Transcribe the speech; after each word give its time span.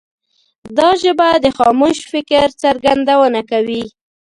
دا 0.77 0.89
ژبه 1.01 1.29
د 1.43 1.47
خاموش 1.57 1.97
فکر 2.11 2.45
څرګندونه 2.63 3.39
کوي. 3.51 3.83